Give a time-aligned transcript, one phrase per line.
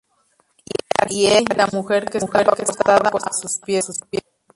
[1.11, 3.85] y he aquí, la mujer que estaba acostada á sus pies.